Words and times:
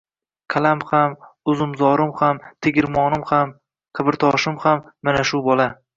Dalam 0.53 0.79
ham, 0.91 1.11
uzumzorim 1.53 2.13
ham, 2.21 2.41
tegirmonim 2.67 3.27
ham, 3.33 3.53
qabrtoshim 4.01 4.59
ham 4.65 4.83
mana 5.09 5.27
shu 5.33 5.43
bola. 5.51 5.71